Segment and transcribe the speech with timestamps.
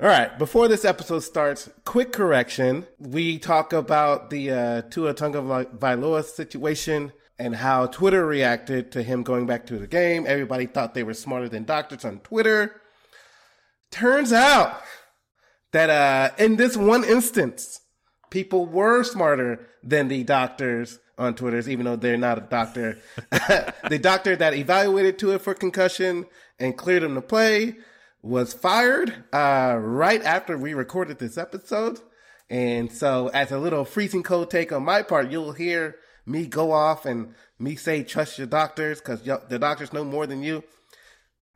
[0.00, 2.86] All right, before this episode starts, quick correction.
[2.98, 9.22] We talk about the uh, Tua Tunga Vailoa situation and how Twitter reacted to him
[9.22, 10.24] going back to the game.
[10.26, 12.80] Everybody thought they were smarter than doctors on Twitter.
[13.90, 14.80] Turns out
[15.72, 17.80] that uh, in this one instance,
[18.30, 22.98] people were smarter than the doctors on Twitter, even though they're not a doctor.
[23.30, 26.24] the doctor that evaluated Tua for concussion
[26.58, 27.76] and cleared him to play
[28.22, 32.00] was fired uh, right after we recorded this episode.
[32.48, 36.70] And so, as a little freezing cold take on my part, you'll hear me go
[36.70, 40.62] off and me say, trust your doctors because the doctors know more than you.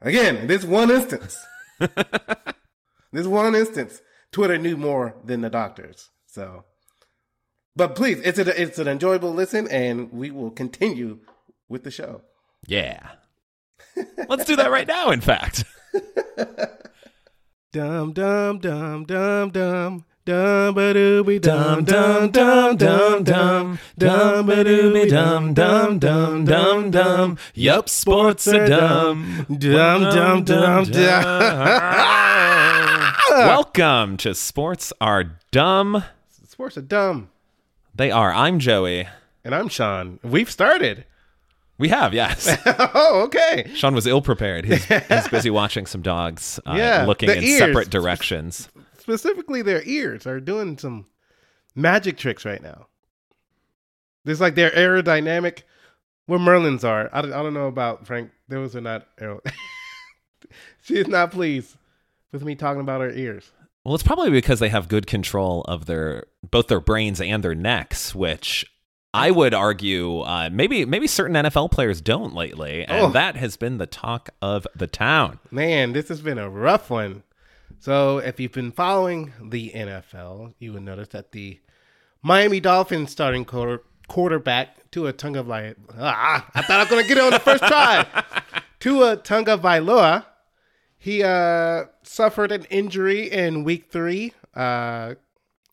[0.00, 1.38] Again, this one instance,
[3.12, 4.00] this one instance,
[4.32, 6.10] Twitter knew more than the doctors.
[6.26, 6.64] So,
[7.74, 11.20] but please, it's a, it's an enjoyable listen, and we will continue
[11.68, 12.22] with the show.
[12.66, 13.06] Yeah,
[14.28, 15.10] let's do that right now.
[15.10, 15.64] In fact.
[17.72, 20.04] dum dum dum dum dum.
[20.26, 26.90] Dum ba dooby dum dum dum dum dum dum ba dooby dum dum dum dum
[26.90, 27.38] dum.
[27.54, 29.46] Yup, sports are dumb.
[29.48, 31.24] Dum dum dum dum.
[33.30, 36.02] Welcome to Sports Are Dumb.
[36.48, 37.28] Sports are dumb.
[37.94, 38.32] They are.
[38.32, 39.06] I'm Joey.
[39.44, 40.18] And I'm Sean.
[40.24, 41.04] We've started.
[41.78, 42.56] We have, yes.
[42.66, 43.70] oh, okay.
[43.74, 44.64] Sean was ill prepared.
[44.64, 47.58] He's, he's busy watching some dogs, uh, Yeah, looking in ears.
[47.58, 48.68] separate directions.
[48.98, 51.06] Specifically, their ears are doing some
[51.74, 52.86] magic tricks right now.
[54.24, 55.62] There's like their aerodynamic,
[56.26, 57.08] where Merlins are.
[57.12, 58.30] I don't, I don't know about Frank.
[58.48, 59.40] Those are not aero.
[60.82, 61.76] she not pleased
[62.32, 63.50] with me talking about her ears.
[63.84, 67.54] Well, it's probably because they have good control of their both their brains and their
[67.54, 68.66] necks, which
[69.14, 73.10] I would argue uh, maybe maybe certain NFL players don't lately, and Oh.
[73.10, 75.38] that has been the talk of the town.
[75.50, 77.22] Man, this has been a rough one.
[77.78, 81.60] So, if you've been following the NFL, you would notice that the
[82.22, 85.76] Miami Dolphins starting quarter, quarterback Tua Tunga Vailoa.
[85.98, 88.06] Ah, I thought I was going to get it on the first try.
[88.80, 90.24] Tua Tunga Vailoa.
[90.98, 94.32] He uh, suffered an injury in week three.
[94.54, 95.14] Uh,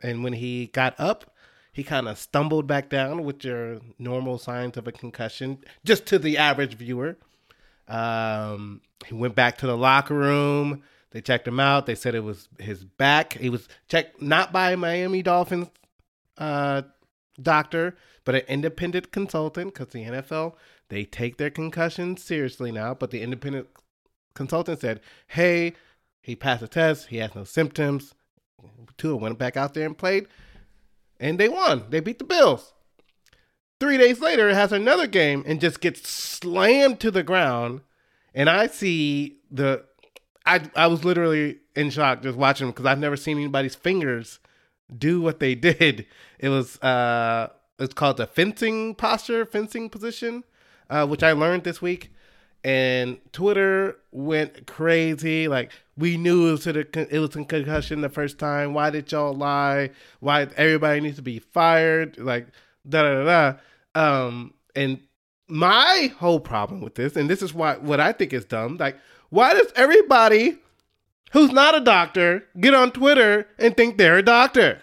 [0.02, 1.33] and when he got up,
[1.74, 6.20] he kind of stumbled back down with your normal signs of a concussion, just to
[6.20, 7.18] the average viewer.
[7.88, 10.84] Um, he went back to the locker room.
[11.12, 11.86] They checked him out.
[11.86, 13.34] They said it was his back.
[13.34, 15.70] He was checked not by a Miami Dolphins
[16.38, 16.84] uh,
[17.42, 20.56] doctor, but an independent consultant because the NFL
[20.90, 22.94] they take their concussions seriously now.
[22.94, 23.68] But the independent
[24.36, 25.74] consultant said, "Hey,
[26.22, 27.08] he passed the test.
[27.08, 28.14] He has no symptoms."
[28.98, 30.28] Tua went back out there and played,
[31.24, 31.86] and they won.
[31.90, 32.74] They beat the Bills.
[33.80, 37.80] Three days later, it has another game and just gets slammed to the ground.
[38.36, 39.86] And I see the,
[40.46, 44.40] I I was literally in shock just watching because I've never seen anybody's fingers
[44.96, 46.06] do what they did.
[46.40, 50.44] It was uh, it's called the fencing posture, fencing position,
[50.90, 52.12] uh, which I learned this week.
[52.66, 55.48] And Twitter went crazy.
[55.48, 58.74] Like we knew it was it was a concussion the first time.
[58.74, 59.92] Why did y'all lie?
[60.20, 62.18] Why everybody needs to be fired?
[62.18, 62.48] Like
[62.88, 63.24] da da da.
[63.24, 63.58] da.
[63.96, 65.00] Um, and
[65.48, 68.78] my whole problem with this, and this is why what I think is dumb.
[68.78, 68.98] Like,
[69.30, 70.58] why does everybody
[71.32, 74.82] who's not a doctor get on Twitter and think they're a doctor?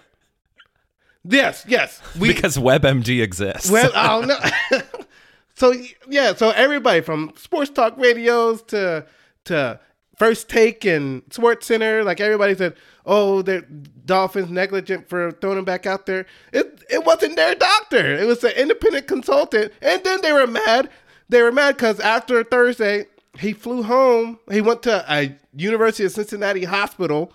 [1.24, 2.00] Yes, yes.
[2.18, 3.70] We, because WebMD exists.
[3.70, 4.80] well, don't know.
[5.54, 5.74] so
[6.08, 9.06] yeah, so everybody from sports talk radios to
[9.46, 9.80] to
[10.20, 12.76] first take and sports center, like everybody said,
[13.06, 13.62] oh, the
[14.04, 16.26] Dolphins negligent for throwing him back out there.
[16.52, 18.16] It it wasn't their doctor.
[18.16, 20.90] It was an independent consultant, and then they were mad.
[21.30, 23.06] They were mad because after Thursday,
[23.38, 24.38] he flew home.
[24.50, 27.32] He went to a University of Cincinnati hospital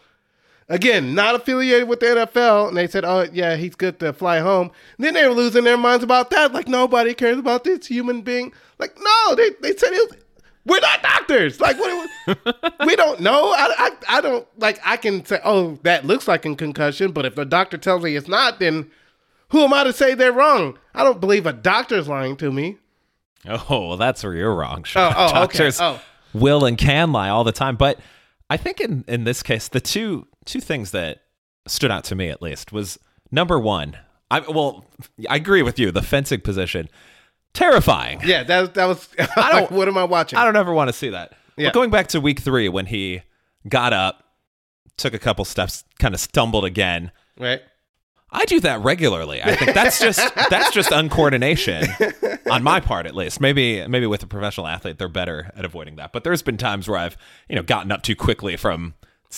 [0.68, 4.40] Again, not affiliated with the NFL, and they said, "Oh, yeah, he's good to fly
[4.40, 6.54] home." And then they were losing their minds about that.
[6.54, 8.52] Like nobody cares about this human being.
[8.80, 10.20] Like no, they they said it was,
[10.66, 11.60] we're not doctors.
[11.60, 12.10] Like what?
[12.86, 13.52] we don't know.
[13.52, 13.74] I,
[14.10, 14.80] I I don't like.
[14.86, 18.16] I can say, "Oh, that looks like a concussion," but if the doctor tells me
[18.16, 18.90] it's not, then
[19.50, 20.78] who am I to say they're wrong?
[20.94, 22.78] I don't believe a doctor's lying to me.
[23.48, 24.84] Oh, well, that's where you're wrong.
[24.84, 25.14] Sean.
[25.16, 25.34] Oh, oh, okay.
[25.34, 26.02] Doctors Oh.
[26.34, 27.76] will and can lie all the time.
[27.76, 28.00] But
[28.50, 31.22] I think in, in this case, the two two things that
[31.68, 32.98] stood out to me at least was
[33.32, 33.98] number one.
[34.32, 34.86] I well,
[35.30, 35.92] I agree with you.
[35.92, 36.90] The fencing position,
[37.56, 38.22] terrifying.
[38.24, 39.10] Yeah, that that was.
[39.36, 40.38] I don't- what am I watching?
[40.38, 41.34] I don't ever want to see that.
[41.58, 41.68] Yeah.
[41.70, 43.22] But going back to week three when he
[43.68, 44.24] got up,
[44.98, 47.12] took a couple steps, kind of stumbled again.
[47.40, 47.62] right.
[48.32, 49.42] I do that regularly.
[49.42, 50.20] I think that's just
[50.50, 51.88] that's just uncoordination
[52.52, 53.40] on my part, at least.
[53.40, 56.12] Maybe maybe with a professional athlete, they're better at avoiding that.
[56.12, 57.16] But there's been times where I've
[57.48, 58.94] you know gotten up too quickly from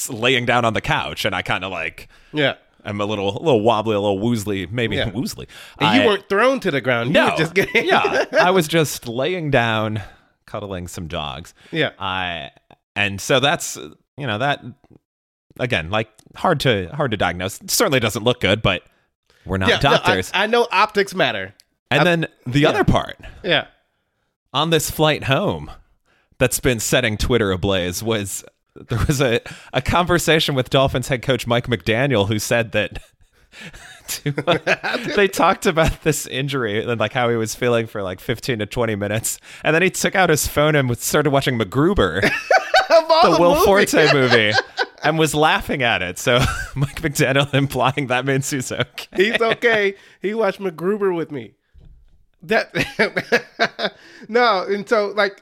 [0.10, 2.56] laying down on the couch, and I kind of like Yeah.
[2.88, 5.10] I'm a little a little wobbly, a little woozly, maybe Yeah.
[5.12, 5.48] woozly.
[5.78, 7.10] I- you weren't thrown to the ground.
[7.10, 10.02] You no, just getting yeah, I was just laying down,
[10.46, 11.54] cuddling some dogs.
[11.72, 11.92] Yeah.
[12.00, 12.52] I
[12.96, 14.64] and so that's you know that
[15.60, 17.62] again like hard to hard to diagnose.
[17.62, 18.84] It certainly doesn't look good, but
[19.46, 20.32] we're not Yeah, no, I- doctors.
[20.34, 21.54] I, know optics matter.
[21.92, 23.68] and then the other part Yeah.
[24.54, 25.72] on this flight home
[26.38, 28.44] that's been setting Twitter ablaze was
[28.90, 29.40] there was a,
[29.74, 33.02] a conversation with Dolphins head coach Mike McDaniel who said that
[34.08, 38.60] to- they talked about this injury and like how he was feeling for like 15
[38.60, 42.24] to 20 minutes and then he took out his phone and started watching MacGruber
[42.90, 43.66] all the Will movies.
[43.92, 44.52] Forte movie
[45.04, 46.40] and was laughing at it so
[46.76, 49.96] Mike McDaniel implying that means he's okay He's okay.
[50.22, 51.54] he watched MacGruber with me.
[52.44, 52.72] That
[54.30, 55.42] no, and so like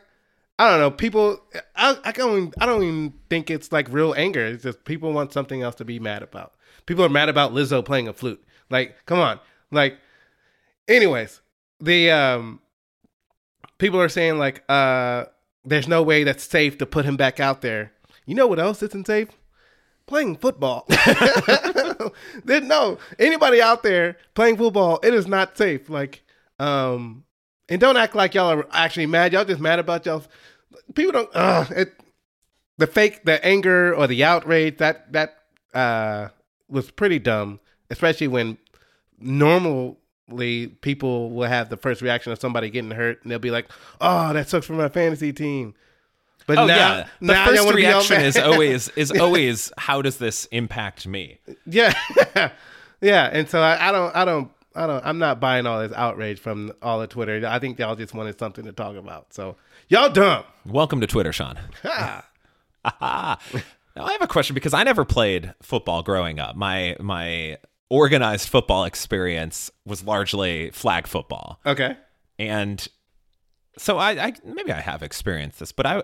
[0.57, 0.92] I don't know.
[0.92, 1.42] People,
[1.75, 4.46] I I don't even, I don't even think it's like real anger.
[4.46, 6.54] It's just people want something else to be mad about.
[6.86, 8.44] People are mad about Lizzo playing a flute.
[8.69, 9.40] Like, come on.
[9.72, 9.98] Like,
[10.88, 11.42] anyways,
[11.80, 12.62] the um,
[13.78, 15.25] people are saying like, uh,
[15.66, 17.92] there's no way that's safe to put him back out there.
[18.25, 19.30] You know what else isn't safe?
[20.07, 20.88] playing football.
[22.46, 25.90] No, anybody out there playing football, it is not safe.
[25.90, 26.24] Like,
[26.60, 27.24] um,
[27.69, 29.33] and don't act like y'all are actually mad.
[29.33, 30.23] Y'all just mad about y'all.
[30.94, 31.29] People don't.
[31.35, 31.94] Uh, it,
[32.77, 35.38] the fake, the anger or the outrage that that
[35.73, 36.29] uh
[36.69, 37.59] was pretty dumb.
[37.89, 38.57] Especially when
[39.19, 43.68] normally people will have the first reaction of somebody getting hurt, and they'll be like,
[44.01, 45.75] "Oh, that sucks for my fantasy team."
[46.47, 49.71] But Oh now, yeah, the now first wanna be all reaction is always is always
[49.77, 51.39] how does this impact me?
[51.65, 51.94] Yeah,
[53.01, 55.95] yeah, and so I, I don't, I don't, I don't, I'm not buying all this
[55.95, 57.45] outrage from all of Twitter.
[57.48, 59.33] I think y'all just wanted something to talk about.
[59.33, 59.56] So
[59.88, 60.44] y'all dumb.
[60.66, 61.57] Welcome to Twitter, Sean.
[63.95, 66.56] Now I have a question because I never played football growing up.
[66.56, 67.57] My my
[67.89, 71.95] organized football experience was largely flag football, okay.
[72.38, 72.86] and
[73.78, 76.04] so I, I maybe I have experienced this, but I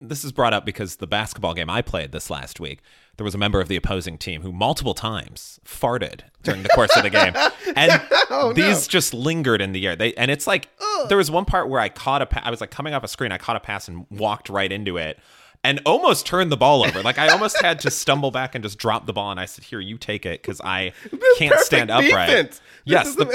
[0.00, 2.80] this is brought up because the basketball game I played this last week,
[3.16, 6.96] there was a member of the opposing team who multiple times farted during the course
[6.96, 7.34] of the game,
[7.76, 8.00] and
[8.30, 9.96] Oh, these just lingered in the air.
[9.96, 10.68] They and it's like
[11.08, 13.08] there was one part where I caught a pa- I was like coming off a
[13.08, 15.18] screen, I caught a pass and walked right into it.
[15.62, 17.02] And almost turned the ball over.
[17.02, 19.30] Like I almost had to stumble back and just drop the ball.
[19.30, 20.92] And I said, "Here, you take it," because I
[21.36, 22.28] can't stand upright.
[22.30, 22.60] defense.
[22.86, 23.26] Yes, the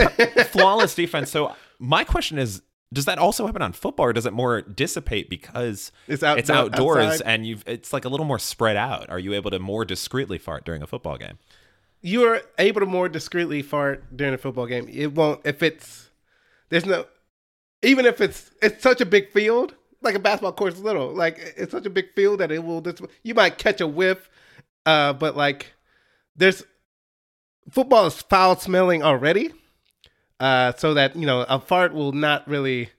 [0.51, 1.29] flawless defense.
[1.29, 5.29] So my question is, does that also happen on football, or does it more dissipate
[5.29, 7.25] because It's out- it's outdoors outside?
[7.25, 9.09] and you've it's like a little more spread out?
[9.09, 11.37] Are you able to more discreetly fart during a football game?
[12.01, 14.87] You are able to more discreetly fart during a football game.
[14.89, 16.09] It won't if it's
[16.69, 17.05] there's no
[17.81, 21.39] even if it's it's such a big field like a basketball court is little like
[21.57, 24.29] it's such a big field that it will just you might catch a whiff
[24.85, 25.73] uh but like
[26.35, 26.63] there's
[27.71, 29.51] football is foul smelling already
[30.39, 32.89] uh so that you know a fart will not really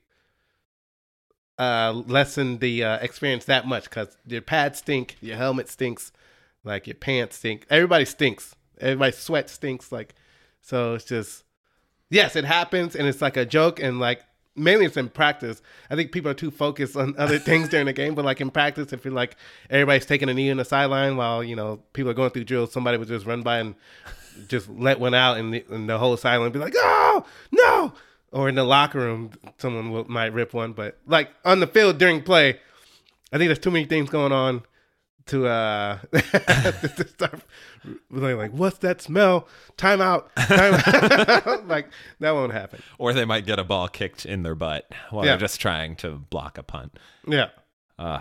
[1.59, 6.13] uh lessen the uh, experience that much because your pads stink your helmet stinks
[6.65, 10.15] like your pants stink everybody stinks everybody's sweat stinks like
[10.61, 11.45] so it's just
[12.11, 14.23] yes it happens and it's like a joke and like
[14.57, 15.61] mainly it's in practice.
[15.91, 18.51] I think people are too focused on other things during the game but like in
[18.51, 19.37] practice if you're like
[19.71, 22.73] everybody's taking a knee in the sideline while you know people are going through drills
[22.73, 23.75] somebody would just run by and
[24.49, 27.93] just let one out and the, and the whole would be like oh no
[28.33, 31.99] or in the locker room someone will, might rip one but like on the field
[31.99, 32.51] during play
[33.33, 34.63] i think there's too many things going on
[35.27, 37.41] to uh to start
[38.11, 40.73] like, like what's that smell time out time
[41.69, 41.89] like
[42.21, 45.33] that won't happen Or they might get a ball kicked in their butt while Yeah.
[45.33, 46.97] they're just trying to block a punt.
[47.27, 47.49] yeah
[47.99, 48.21] Uh,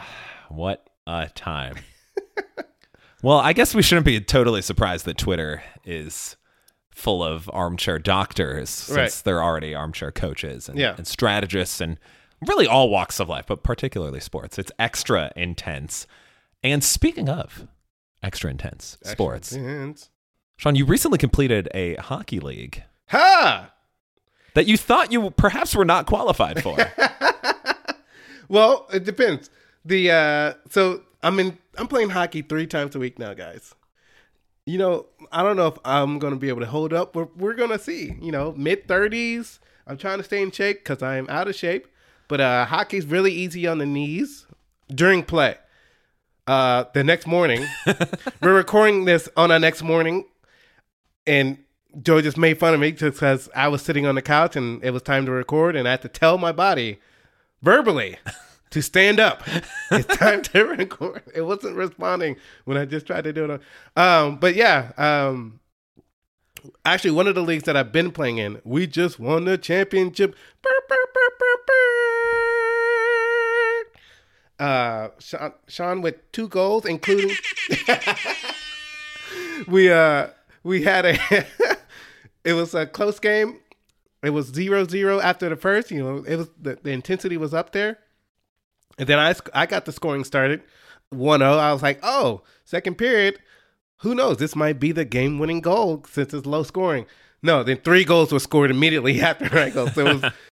[0.50, 1.76] what a time.
[3.26, 6.36] Well, I guess we shouldn't be totally surprised that Twitter is
[6.92, 9.22] full of armchair doctors since Right.
[9.26, 10.96] they're already armchair coaches and, Yeah.
[10.98, 11.98] and strategists and
[12.48, 14.60] really all walks of life, but particularly sports.
[14.60, 16.06] It's extra intense.
[16.64, 17.68] And speaking of
[18.24, 20.08] extra intense sports, And-
[20.58, 23.72] Sean, you recently completed a hockey league ha
[24.54, 26.78] that you thought you perhaps were not qualified for.
[28.48, 29.50] well it depends
[29.84, 33.74] the uh so i'm in i'm playing hockey three times a week now guys.
[34.66, 37.54] You know i don't know if i'm gonna be able to hold up we're, we're
[37.54, 41.48] gonna see you know mid 30s i'm trying to stay in shape because i'm out
[41.48, 41.88] of shape
[42.28, 44.48] but uh hockey's really easy on the knees
[44.90, 45.56] during play.
[46.48, 47.66] Uh the next morning
[48.42, 50.26] we're recording this on our next morning
[51.28, 51.58] and
[52.02, 54.92] Joe just made fun of me because I was sitting on the couch and it
[54.92, 57.00] was time to record, and I had to tell my body
[57.62, 58.18] verbally
[58.72, 59.44] to stand up.
[59.92, 61.22] It's time to record.
[61.34, 63.62] It wasn't responding when I just tried to do it.
[63.96, 65.60] Um, but yeah, um,
[66.84, 70.36] actually, one of the leagues that I've been playing in, we just won the championship.
[74.60, 77.36] Uh, Sean, Sean with two goals, including
[79.68, 80.28] we uh
[80.64, 81.18] we had a
[82.44, 83.60] it was a close game.
[84.24, 85.92] It was 0-0 after the first.
[85.92, 88.00] You know, it was the, the intensity was up there.
[88.98, 90.62] And then I, I got the scoring started
[91.10, 91.52] 1 0.
[91.58, 93.40] I was like, oh, second period,
[93.98, 94.38] who knows?
[94.38, 97.06] This might be the game winning goal since it's low scoring.
[97.42, 99.88] No, then three goals were scored immediately after I go.
[99.90, 100.32] So it was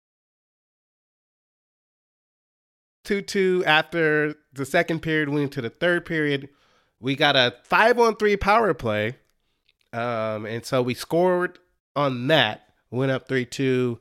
[3.04, 6.48] 2 2 after the second period, went into the third period.
[7.00, 9.16] We got a five on three power play.
[9.92, 11.58] Um, and so we scored
[11.96, 13.98] on that, went up 3 2.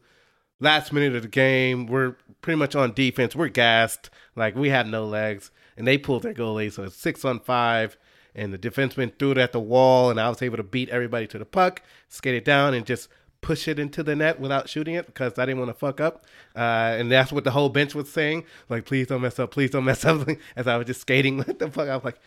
[0.60, 3.36] Last minute of the game, we're pretty much on defense.
[3.36, 4.10] We're gassed.
[4.36, 5.52] Like we have no legs.
[5.76, 6.72] And they pulled their goalie.
[6.72, 7.98] So it's six on five.
[8.34, 10.10] And the defenseman threw it at the wall.
[10.10, 13.10] And I was able to beat everybody to the puck, skate it down, and just
[13.42, 16.26] push it into the net without shooting it because I didn't want to fuck up.
[16.56, 18.44] Uh, and that's what the whole bench was saying.
[18.70, 19.52] Like, please don't mess up.
[19.52, 20.28] Please don't mess up.
[20.56, 21.88] As I was just skating with the fuck.
[21.88, 22.20] I was like,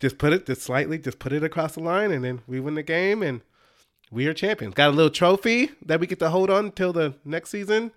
[0.00, 2.10] just put it just slightly, just put it across the line.
[2.10, 3.22] And then we win the game.
[3.22, 3.42] And
[4.10, 4.74] we are champions.
[4.74, 7.92] Got a little trophy that we get to hold on until the next season.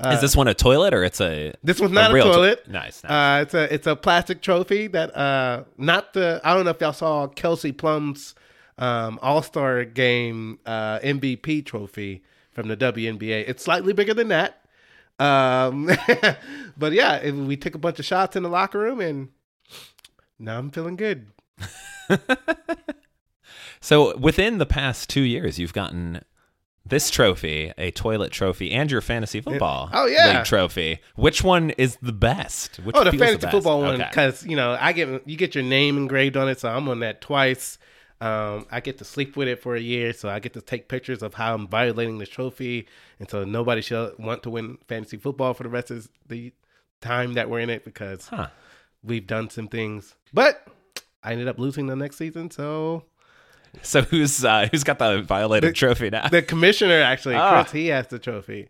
[0.00, 1.52] Is this one a toilet or it's a?
[1.64, 2.68] This one's not a, to- toilet.
[2.68, 3.02] nice.
[3.02, 3.10] nice.
[3.10, 6.80] Uh, it's a it's a plastic trophy that uh not the I don't know if
[6.80, 8.36] y'all saw Kelsey Plum's
[8.78, 12.22] um, All Star Game uh, MVP trophy
[12.52, 13.48] from the WNBA.
[13.48, 14.64] It's slightly bigger than that.
[15.18, 15.90] Um,
[16.76, 19.30] but yeah, we took a bunch of shots in the locker room, and
[20.38, 21.26] now I'm feeling good.
[23.80, 26.22] so within the past two years, you've gotten
[26.86, 30.36] this trophy, a toilet trophy, and your fantasy football Oh, yeah.
[30.38, 31.00] league trophy.
[31.16, 32.78] Which one is the best?
[32.78, 33.52] Which Oh, the fantasy best?
[33.52, 34.08] football one Okay.
[34.08, 37.00] because you know I get you get your name engraved on it, so I'm on
[37.00, 37.78] that twice.
[38.20, 40.88] Um, I get to sleep with it for a year, so I get to take
[40.88, 42.88] pictures of how I'm violating this trophy,
[43.20, 46.52] and so nobody should want to win fantasy football for the rest of the
[47.00, 48.48] time that we're in it because Huh.
[49.04, 50.16] we've done some things.
[50.32, 50.66] But
[51.22, 53.04] I ended up losing the next season, so
[53.82, 56.28] So who's uh, who's got the violated trophy now?
[56.28, 57.62] the commissioner actually, Ah.
[57.62, 58.68] Chris, he has the trophy,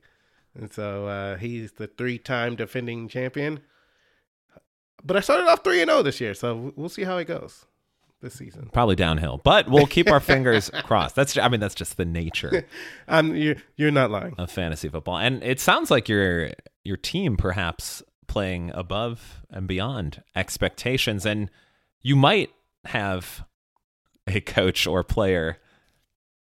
[0.54, 3.60] and so uh, he's the three-time defending champion.
[5.04, 7.64] But I started off three and zero this year, so we'll see how it goes
[8.20, 8.68] this season.
[8.72, 11.14] Probably downhill, but we'll keep our fingers crossed.
[11.14, 12.66] That's I mean that's just the nature
[13.08, 14.34] Um, you're you're not lying.
[14.38, 16.50] of fantasy football, and it sounds like your
[16.84, 21.50] your team perhaps playing above and beyond expectations, and
[22.02, 22.50] you might
[22.84, 23.44] have
[24.28, 25.58] a coach or player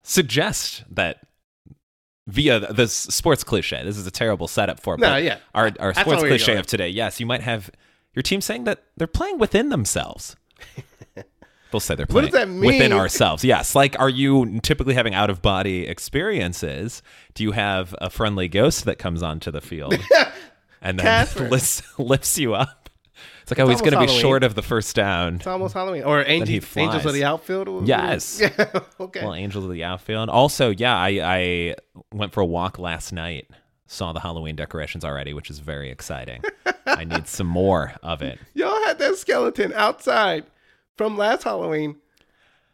[0.03, 1.21] suggest that
[2.27, 3.83] via this sports cliche.
[3.85, 5.39] This is a terrible setup for No, yeah.
[5.55, 6.89] our our sports not where you're cliche of today.
[6.89, 7.71] Yes, you might have
[8.15, 10.37] your team saying that they're playing within themselves.
[11.71, 13.45] They'll say they're What playing does that within ourselves.
[13.45, 17.01] Yes, like are you typically having out of body experiences?
[17.35, 19.95] Do you have a friendly ghost that comes onto the field
[20.83, 22.80] and then lifts, lifts you up?
[23.43, 25.37] It's like, oh, he's going to be short of the first down.
[25.37, 27.87] It's almost Halloween or he Angels, of the Outfield.
[27.87, 28.41] Yes.
[28.59, 28.81] Yeah.
[28.99, 29.23] okay.
[29.23, 30.29] Well, Angels of the Outfield.
[30.29, 31.75] Also, yeah, I, I
[32.13, 33.49] went for a walk last night.
[33.87, 36.43] Saw the Halloween decorations already, which is very exciting.
[36.87, 38.39] I need some more of it.
[38.55, 40.45] Y'all had that skeleton outside
[40.97, 41.97] from last Halloween,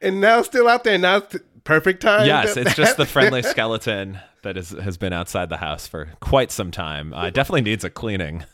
[0.02, 0.98] and now it's still out there.
[0.98, 2.26] Now it's perfect time.
[2.26, 6.50] Yes, it's just the friendly skeleton that is, has been outside the house for quite
[6.50, 7.12] some time.
[7.12, 8.44] Uh, definitely needs a cleaning.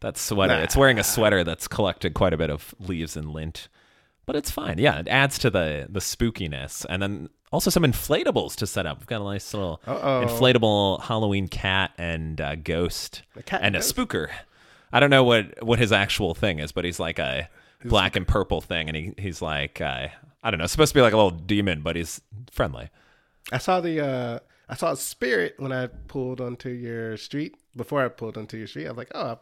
[0.00, 0.54] That sweater.
[0.54, 3.68] It's wearing a sweater that's collected quite a bit of leaves and lint,
[4.26, 4.78] but it's fine.
[4.78, 8.98] Yeah, it adds to the the spookiness, and then also some inflatables to set up.
[8.98, 10.24] We've got a nice little Uh-oh.
[10.26, 13.94] inflatable Halloween cat and uh, ghost cat and a and ghost?
[13.94, 14.28] spooker.
[14.92, 17.48] I don't know what what his actual thing is, but he's like a
[17.84, 20.08] black and purple thing, and he he's like uh,
[20.42, 22.88] I don't know, supposed to be like a little demon, but he's friendly.
[23.52, 24.38] I saw the uh
[24.68, 27.56] I saw a spirit when I pulled onto your street.
[27.76, 29.38] Before I pulled onto your street, I was like, oh,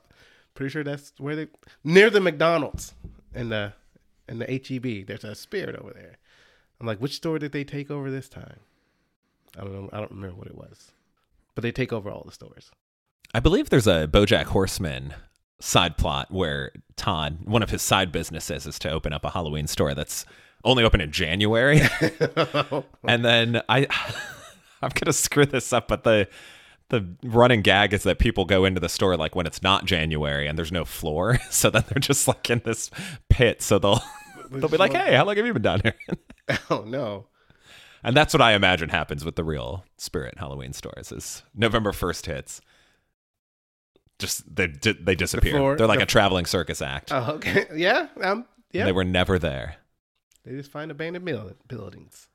[0.59, 1.47] pretty sure that's where they
[1.85, 2.93] near the McDonald's
[3.33, 3.73] and the
[4.29, 5.07] and the HEB.
[5.07, 6.19] There's a spirit over there.
[6.81, 8.59] I'm like, which store did they take over this time?
[9.57, 9.91] I don't know.
[9.93, 10.91] I don't remember what it was,
[11.55, 12.73] but they take over all the stores.
[13.33, 15.15] I believe there's a BoJack Horseman
[15.61, 19.69] side plot where Todd, one of his side businesses, is to open up a Halloween
[19.69, 20.27] store that's
[20.65, 21.81] only open in January,
[23.05, 23.87] and then I,
[24.83, 26.29] I'm gonna screw this up, but the
[26.91, 30.47] the running gag is that people go into the store like when it's not January
[30.47, 32.91] and there's no floor, so then they're just like in this
[33.29, 34.01] pit, so they'll
[34.51, 35.95] they'll be like, "Hey, how long have you been down here?"
[36.71, 37.27] oh no.
[38.03, 41.11] And that's what I imagine happens with the real Spirit Halloween stores.
[41.13, 42.61] Is November first hits,
[44.19, 45.53] just they they disappear.
[45.53, 47.13] floor- They're like the- a traveling circus act.
[47.13, 47.67] Oh, okay.
[47.75, 48.07] Yeah.
[48.23, 48.47] Um.
[48.73, 48.85] Yeah.
[48.85, 49.77] They were never there.
[50.45, 51.25] They just find abandoned
[51.69, 52.29] buildings.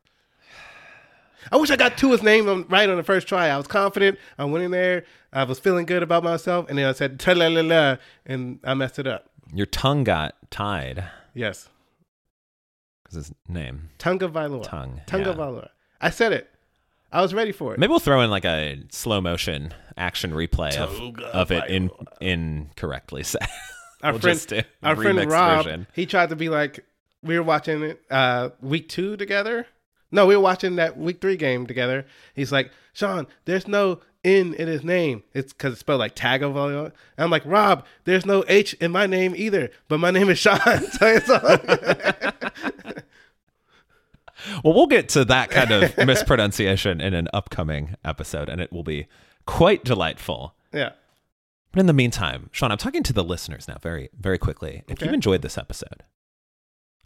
[1.52, 3.48] I wish I got two his name on, right on the first try.
[3.50, 4.18] I was confident.
[4.38, 5.06] I went in there.
[5.32, 8.60] I was feeling good about myself, and then I said "ta la la la," and
[8.64, 9.30] I messed it up.
[9.54, 11.04] Your tongue got tied
[11.36, 11.70] Yes,
[13.04, 14.64] because his name Tunga Vailor.
[14.64, 15.02] tongue.
[15.08, 15.36] Tunga yeah.
[15.36, 15.70] Vailor.
[16.02, 16.50] I said it.
[17.12, 17.80] I was ready for it.
[17.80, 23.24] Maybe we'll throw in like a slow motion action replay of, of it in incorrectly
[23.24, 23.48] said.
[24.04, 25.88] Our We'll friend, just our friend Rob, version.
[25.94, 26.84] he tried to be like
[27.22, 29.66] we were watching it uh, week two together.
[30.14, 32.06] No, we were watching that week three game together.
[32.34, 35.24] He's like, Sean, there's no N in his name.
[35.34, 36.86] It's because it's spelled like Tagovailoa.
[36.86, 36.94] And
[37.26, 40.60] I'm like, Rob, there's no H in my name either, but my name is Sean.
[40.92, 41.20] so
[44.64, 48.84] Well, we'll get to that kind of mispronunciation in an upcoming episode, and it will
[48.84, 49.08] be
[49.46, 50.54] quite delightful.
[50.74, 50.92] yeah.
[51.72, 54.84] But in the meantime, Sean, I'm talking to the listeners now very, very quickly.
[54.88, 55.06] If Okay.
[55.06, 56.04] you've enjoyed this episode,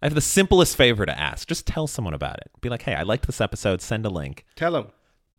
[0.02, 1.48] I have the simplest favor to ask.
[1.48, 2.52] Just tell someone about it.
[2.62, 3.82] Be like, hey, I liked this episode.
[3.82, 4.46] Send a link.
[4.56, 4.88] Tell him.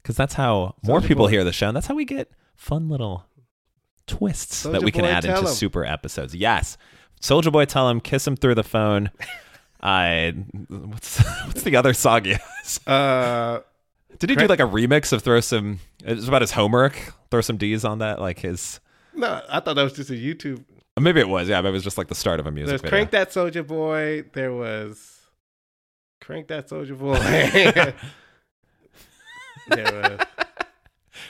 [0.02, 1.30] Because that's how more people Boy.
[1.30, 1.68] hear the show.
[1.68, 3.26] And that's how we get fun little
[4.06, 5.46] twists that we can Boy, add into 'em.
[5.46, 6.34] super episodes.
[6.34, 6.76] Yes.
[7.20, 9.10] Soulja Boy, tell him, kiss him through the phone.
[9.80, 10.34] I
[10.68, 12.26] what's what's the other song?
[12.86, 13.60] Uh,
[14.18, 15.78] Did he do like a remix of throw some?
[16.04, 17.14] It was about his homework.
[17.30, 18.80] Throw some D's on that, like his.
[19.14, 20.64] no, I thought that was just a YouTube.
[20.98, 21.48] Maybe it was.
[21.48, 22.90] Yeah, maybe it was just like the start of a music There's video.
[22.90, 24.24] Crank That Soulja Boy.
[24.32, 25.20] There was
[26.20, 27.18] Crank That Soulja Boy.
[29.68, 30.18] there was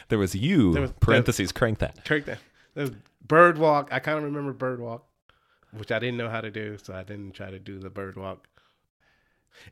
[0.09, 0.73] There was you.
[0.73, 1.53] There was- parentheses.
[1.53, 2.05] crank that.
[2.05, 2.39] Crank That.
[2.75, 2.91] There's
[3.27, 3.89] Bird Walk.
[3.93, 5.07] I kind of remember Bird Walk,
[5.73, 8.17] which I didn't know how to do, so I didn't try to do the Bird
[8.17, 8.47] Walk.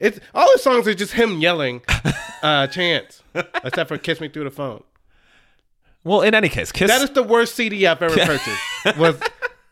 [0.01, 1.81] It's all the songs are just him yelling,
[2.43, 4.83] uh, chants, except for "Kiss Me Through the Phone."
[6.03, 6.91] Well, in any case, kiss.
[6.91, 8.99] That is the worst CD I've ever purchased.
[8.99, 9.21] Was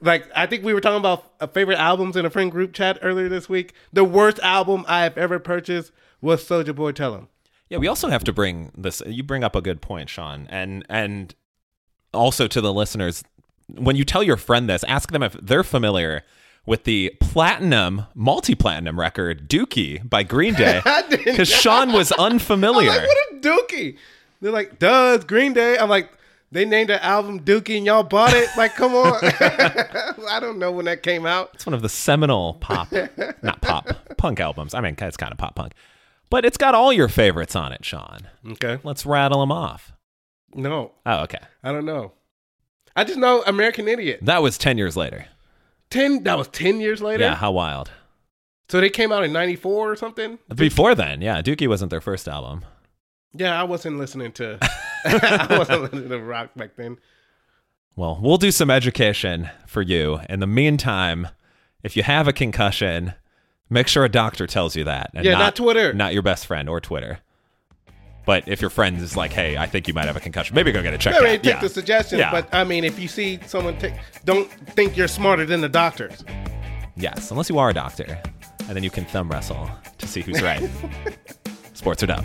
[0.01, 2.99] like I think we were talking about uh, favorite albums in a friend group chat
[3.03, 3.73] earlier this week.
[3.93, 7.29] The worst album I have ever purchased was Soulja Boy Tell 'Em.
[7.71, 9.03] Yeah, we also have to bring this.
[9.07, 11.35] You bring up a good point, Sean, and and
[12.13, 13.25] also to the listeners,
[13.69, 16.23] when you tell your friend this, ask them if they're familiar
[16.67, 20.81] with the platinum, multi-platinum record "Dookie" by Green Day,
[21.11, 22.91] because Sean was I'm unfamiliar.
[22.91, 23.97] like, what a dookie.
[24.41, 25.79] They're like, "Does Green Day.
[25.79, 26.11] I'm like,
[26.55, 28.49] they named the album Dookie and y'all bought it.
[28.57, 29.19] Like, come on.
[30.31, 31.51] I don't know when that came out.
[31.55, 32.93] It's one of the seminal pop,
[33.43, 34.73] not pop, punk albums.
[34.73, 35.73] I mean, it's kind of pop punk,
[36.31, 38.21] but it's got all your favorites on it, Sean.
[38.53, 38.79] Okay.
[38.85, 39.93] Let's rattle them off.
[40.55, 41.41] No, Oh, okay.
[41.65, 42.13] I don't know.
[42.95, 44.21] I just know American Idiot.
[44.23, 45.27] That was ten years later.
[45.91, 46.23] Ten.
[46.23, 47.25] That was ten years later.
[47.25, 47.91] Yeah, how wild.
[48.69, 50.39] So they came out in '94 or something.
[50.55, 52.65] Before then, yeah, Dookie wasn't their first album.
[53.33, 54.61] Yeah, I wasn't listening to.
[55.51, 56.99] I wasn't listening to rock back then.
[57.97, 60.21] Well, we'll do some education for you.
[60.29, 61.29] In the meantime,
[61.83, 63.15] if you have a concussion,
[63.71, 65.11] make sure a doctor tells you that.
[65.15, 65.93] And Yeah, not Twitter.
[65.93, 67.21] Not your best friend or Twitter.
[68.27, 70.73] But if your friend is like, hey, I think you might have a concussion, maybe
[70.73, 71.43] go get it checked I mean, out.
[71.43, 71.61] take Yeah.
[71.61, 72.19] the suggestion.
[72.19, 72.31] Yeah.
[72.33, 73.93] but I mean, if you see someone take,
[74.25, 76.25] don't think you're smarter than the doctors.
[76.97, 78.21] Yes, unless you are a doctor.
[78.67, 80.69] And then you can thumb wrestle to see who's right.
[81.75, 82.25] Sports are dumb.